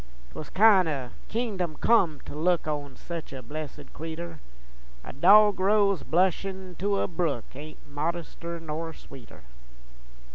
'Twas 0.31 0.49
kin' 0.49 0.87
o' 0.87 1.11
kingdom 1.27 1.75
come 1.79 2.19
to 2.21 2.33
look 2.33 2.67
On 2.67 2.95
sech 2.95 3.31
a 3.33 3.43
blessed 3.43 3.93
cretur, 3.93 4.39
A 5.03 5.13
dogrose 5.13 6.01
blushin' 6.01 6.75
to 6.79 6.97
a 7.01 7.07
brook 7.07 7.45
Ain't 7.53 7.87
modester 7.87 8.59
nor 8.59 8.93
sweeter. 8.93 9.43